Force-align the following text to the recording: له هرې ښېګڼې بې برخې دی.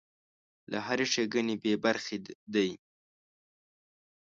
له 0.71 0.79
هرې 0.85 1.05
ښېګڼې 1.11 1.55
بې 1.61 1.73
برخې 1.83 2.17
دی. 2.53 2.69